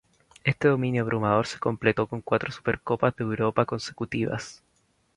[0.43, 4.63] Este dominio abrumador se completó con cuatro Supercopas de Europa consecutivas.